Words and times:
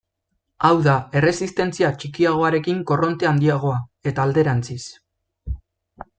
Hau 0.69 0.77
da, 0.87 0.95
erresistentzia 1.19 1.91
txikiagoarekin 2.03 2.81
korronte 2.93 3.31
handiagoa, 3.33 3.77
eta 4.13 4.27
alderantziz. 4.27 4.81